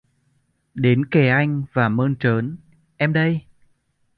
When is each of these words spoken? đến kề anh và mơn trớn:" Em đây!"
đến 0.73 1.05
kề 1.11 1.27
anh 1.27 1.63
và 1.73 1.89
mơn 1.89 2.15
trớn:" 2.19 2.57
Em 2.97 3.13
đây!" 3.13 3.41